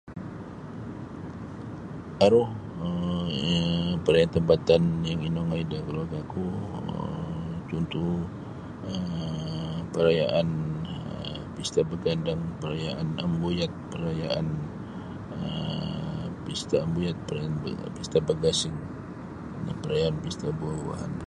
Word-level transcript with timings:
Aru 2.25 2.43
um 2.85 3.89
perayaan 4.05 4.33
tampatan 4.35 4.83
inongoi 5.27 5.63
da 5.71 5.77
kaluarga 5.87 6.19
ku 6.33 6.43
um 6.91 7.49
contoh 7.69 8.13
um 8.91 9.77
perayaan 9.93 10.47
um 10.93 11.41
pesta 11.55 11.81
bagandang 11.91 12.41
perayaan 12.61 13.07
ambuyat 13.25 13.71
perayaan 13.91 14.47
um 15.37 16.27
pesta 16.45 16.75
ambuyat 16.85 17.17
um 17.37 17.53
perayaan 17.61 17.93
pesta 17.97 18.17
bagasing 18.29 18.77
dan 19.65 19.75
perayaan 19.83 20.15
pesta 20.23 20.47
buah-buahan. 20.59 21.13